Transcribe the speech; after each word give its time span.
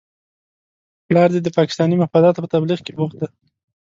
پلار 1.07 1.29
دې 1.33 1.39
د 1.43 1.47
پاکستاني 1.57 1.95
مفاداتو 2.03 2.41
په 2.43 2.51
تبلیغ 2.53 2.79
کې 2.85 2.91
بوخت 2.97 3.15
دی؟ 3.19 3.27